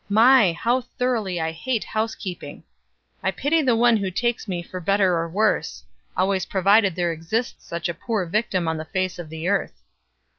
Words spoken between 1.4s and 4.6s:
hate housekeeping. I pity the one who takes